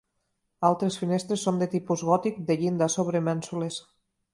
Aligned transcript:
Altres 0.69 0.97
finestres 1.01 1.45
són 1.49 1.61
de 1.65 1.69
tipus 1.75 2.07
gòtic 2.11 2.43
de 2.51 2.59
llinda 2.65 2.93
sobre 2.99 3.27
mènsules. 3.33 3.83